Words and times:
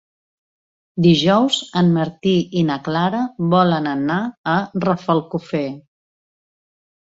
Dijous 1.05 1.57
en 1.81 1.91
Martí 1.97 2.33
i 2.63 2.65
na 2.71 2.79
Clara 2.89 3.21
volen 3.53 3.91
anar 3.93 4.19
a 4.57 4.59
Rafelcofer. 4.89 5.65